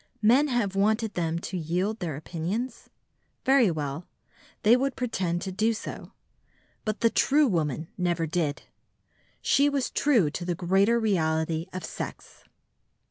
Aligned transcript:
Men 0.23 0.47
have 0.47 0.75
wanted 0.75 1.13
them 1.13 1.37
to 1.37 1.55
yield 1.55 1.99
their 1.99 2.15
opinions? 2.15 2.89
Very 3.45 3.69
well, 3.69 4.07
they 4.63 4.75
would 4.75 4.95
pretend 4.95 5.43
to 5.43 5.51
do 5.51 5.73
so. 5.75 6.11
But 6.85 7.01
the 7.01 7.11
true 7.11 7.45
woman 7.45 7.87
never 7.99 8.25
did. 8.25 8.63
She 9.43 9.69
was 9.69 9.91
true 9.91 10.31
to 10.31 10.43
the 10.43 10.55
greater 10.55 10.99
reality 10.99 11.67
of 11.71 11.85
sex. 11.85 12.43